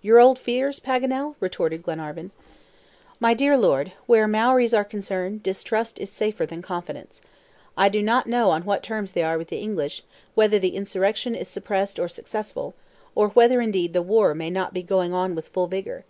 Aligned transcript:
"Your 0.00 0.20
old 0.20 0.38
fears, 0.38 0.78
Paganel!" 0.78 1.34
retorted 1.40 1.82
Glenarvan. 1.82 2.30
"My 3.18 3.34
dear 3.34 3.58
Lord, 3.58 3.90
where 4.06 4.28
Maories 4.28 4.72
are 4.72 4.84
concerned, 4.84 5.42
distrust 5.42 5.98
is 5.98 6.08
safer 6.08 6.46
than 6.46 6.62
confidence. 6.62 7.20
I 7.76 7.88
do 7.88 8.00
not 8.00 8.28
know 8.28 8.50
on 8.52 8.64
what 8.64 8.84
terms 8.84 9.10
they 9.10 9.24
are 9.24 9.36
with 9.36 9.48
the 9.48 9.58
English, 9.58 10.04
whether 10.36 10.60
the 10.60 10.76
insurrection 10.76 11.34
is 11.34 11.48
suppressed 11.48 11.98
or 11.98 12.06
successful, 12.06 12.76
or 13.16 13.30
whether 13.30 13.60
indeed 13.60 13.92
the 13.92 14.02
war 14.02 14.36
may 14.36 14.50
not 14.50 14.72
be 14.72 14.84
going 14.84 15.12
on 15.12 15.34
with 15.34 15.48
full 15.48 15.66
vigor. 15.66 16.04